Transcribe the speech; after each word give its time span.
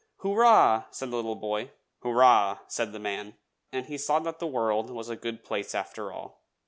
"Hurrah!" 0.23 0.85
said 0.89 1.11
the 1.11 1.15
little 1.15 1.35
boy. 1.35 1.73
"Hurrah!" 2.01 2.57
said 2.65 2.91
the 2.91 2.97
man. 2.97 3.35
And 3.71 3.85
he 3.85 3.99
saw 3.99 4.17
that 4.21 4.39
the 4.39 4.47
world 4.47 4.89
was 4.89 5.09
a 5.09 5.15
good 5.15 5.43
place 5.43 5.75
after 5.75 6.11
all. 6.11 6.41